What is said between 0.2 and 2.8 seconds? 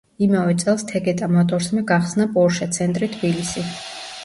იმავე წელს „თეგეტა მოტორსმა“ გახსნა „პორშე